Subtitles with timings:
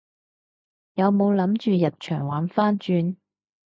[0.95, 3.17] 有冇諗住入場玩番轉？